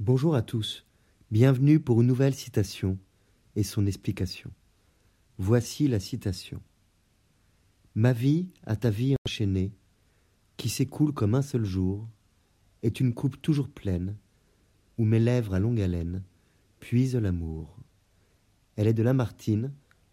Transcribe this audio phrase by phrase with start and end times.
[0.00, 0.86] Bonjour à tous,
[1.32, 3.00] bienvenue pour une nouvelle citation
[3.56, 4.52] et son explication.
[5.38, 6.62] Voici la citation.
[7.96, 9.72] Ma vie à ta vie enchaînée,
[10.56, 12.08] qui s'écoule comme un seul jour,
[12.84, 14.16] est une coupe toujours pleine,
[14.98, 16.22] où mes lèvres à longue haleine
[16.78, 17.76] puisent l'amour.
[18.76, 19.72] Elle est de Lamartine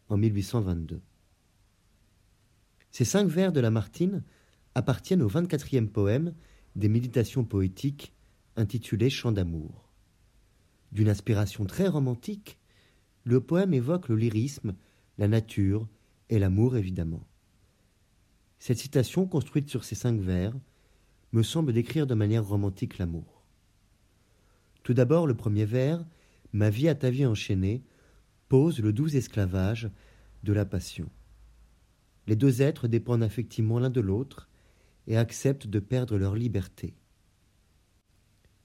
[0.10, 1.00] en 1822.
[2.90, 4.24] Ces cinq vers de Lamartine
[4.74, 6.34] appartiennent au 24e poème
[6.76, 8.15] des Méditations poétiques
[8.56, 9.90] intitulé Chant d'amour.
[10.92, 12.58] D'une inspiration très romantique,
[13.24, 14.76] le poème évoque le lyrisme,
[15.18, 15.88] la nature
[16.30, 17.28] et l'amour évidemment.
[18.60, 20.54] Cette citation, construite sur ces cinq vers,
[21.32, 23.44] me semble décrire de manière romantique l'amour.
[24.84, 26.06] Tout d'abord, le premier vers,
[26.54, 27.84] Ma vie à ta vie enchaînée,
[28.48, 29.92] pose le doux esclavage
[30.44, 31.10] de la passion.
[32.28, 34.48] Les deux êtres dépendent affectivement l'un de l'autre
[35.06, 36.96] et acceptent de perdre leur liberté.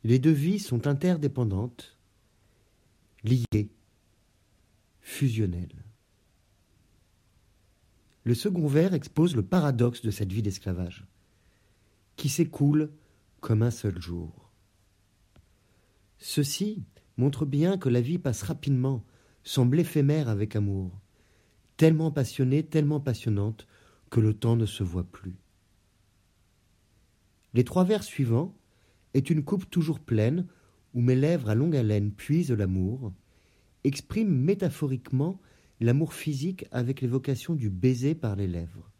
[0.02, 1.96] Les deux vies sont interdépendantes,
[3.22, 3.70] liées,
[5.00, 5.84] fusionnelles.
[8.24, 11.06] Le second vers expose le paradoxe de cette vie d'esclavage,
[12.16, 12.92] qui s'écoule
[13.40, 14.50] comme un seul jour.
[16.18, 16.82] Ceci
[17.16, 19.04] montre bien que la vie passe rapidement,
[19.42, 21.00] semble éphémère avec amour,
[21.76, 23.66] tellement passionnée, tellement passionnante,
[24.10, 25.36] que le temps ne se voit plus.
[27.54, 28.54] Les trois vers suivants
[29.14, 30.46] est une coupe toujours pleine
[30.94, 33.12] où mes lèvres à longue haleine puisent l'amour,
[33.84, 35.40] exprime métaphoriquement
[35.80, 38.90] l'amour physique avec l'évocation du baiser par les lèvres.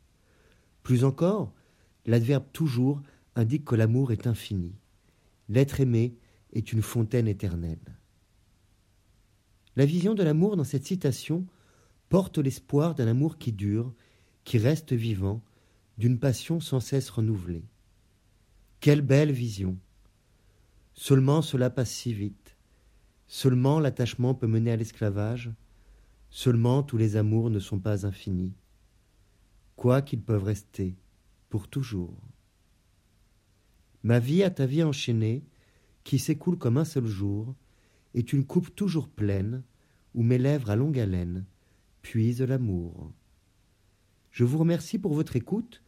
[0.83, 1.53] Plus encore,
[2.07, 3.03] l'adverbe toujours
[3.37, 4.73] indique que l'amour est infini.
[5.49, 6.17] L'être aimé
[6.53, 7.79] est une fontaine éternelle.
[9.77, 11.47] La vision de l'amour dans cette citation
[12.09, 13.95] porte l'espoir d'un amour qui dure,
[14.45, 15.43] qui reste vivant,
[15.99, 17.65] d'une passion sans cesse renouvelée.
[18.81, 19.77] Quelle belle vision
[20.95, 22.57] Seulement cela passe si vite.
[23.27, 25.53] Seulement l'attachement peut mener à l'esclavage.
[26.31, 28.55] Seulement tous les amours ne sont pas infinis.
[29.77, 30.97] Quoi qu'ils peuvent rester
[31.49, 32.17] pour toujours.
[34.03, 35.45] Ma vie à ta vie enchaînée,
[36.05, 37.55] qui s'écoule comme un seul jour,
[38.15, 39.63] est une coupe toujours pleine,
[40.15, 41.45] où mes lèvres à longue haleine
[42.03, 43.13] puisent l'amour.
[44.31, 45.83] Je vous remercie pour votre écoute.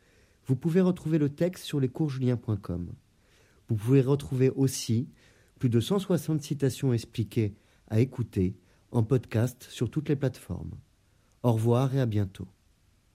[0.47, 2.93] Vous pouvez retrouver le texte sur lescoursjulien.com.
[3.69, 5.09] Vous pouvez retrouver aussi
[5.59, 7.55] plus de 160 citations expliquées
[7.89, 8.57] à écouter
[8.91, 10.73] en podcast sur toutes les plateformes.
[11.43, 12.49] Au revoir et à bientôt.